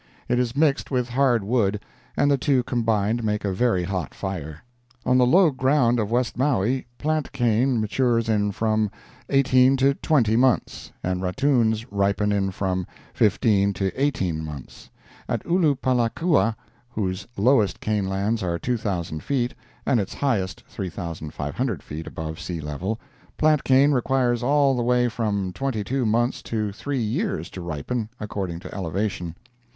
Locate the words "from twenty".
25.09-25.83